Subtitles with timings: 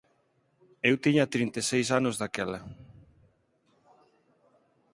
[0.89, 2.59] Eu tiña trinta e seis anos daquela.